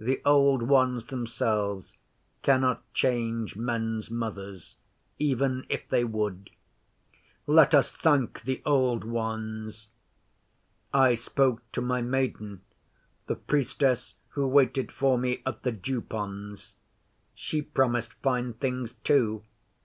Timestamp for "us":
7.76-7.92